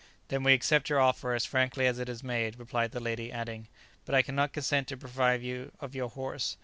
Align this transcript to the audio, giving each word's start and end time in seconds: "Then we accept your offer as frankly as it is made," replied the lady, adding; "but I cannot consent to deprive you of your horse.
"Then 0.29 0.41
we 0.41 0.53
accept 0.53 0.89
your 0.89 0.99
offer 0.99 1.33
as 1.35 1.45
frankly 1.45 1.85
as 1.85 1.99
it 1.99 2.09
is 2.09 2.23
made," 2.23 2.57
replied 2.57 2.89
the 2.89 2.99
lady, 2.99 3.31
adding; 3.31 3.67
"but 4.03 4.15
I 4.15 4.23
cannot 4.23 4.51
consent 4.51 4.87
to 4.87 4.95
deprive 4.95 5.43
you 5.43 5.73
of 5.79 5.93
your 5.93 6.09
horse. 6.09 6.57